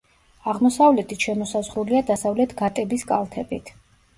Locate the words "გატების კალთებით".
2.63-3.75